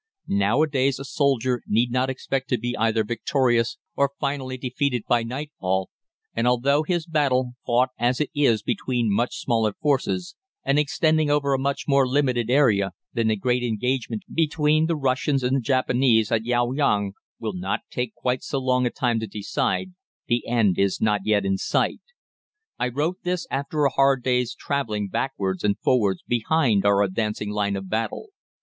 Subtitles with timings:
[0.27, 5.91] Nowadays a soldier need not expect to be either victorious or finally defeated by nightfall,
[6.33, 10.35] and although this battle, fought as it is between much smaller forces,
[10.65, 15.43] and extending over a much more limited area, than the great engagement between the Russians
[15.43, 19.93] and Japanese at Liaoyang, will not take quite so long a time to decide,
[20.25, 22.01] the end is not yet in sight.
[22.79, 27.75] I wrote this after a hard day's travelling backwards and forwards behind our advancing line
[27.75, 28.29] of battle.